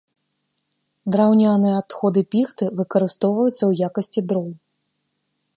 Драўняныя 1.15 1.75
адходы 1.81 2.19
піхты 2.33 2.65
выкарыстоўваюцца 2.83 3.61
ў 3.69 3.93
якасці 3.93 4.21
дроў. 4.33 4.49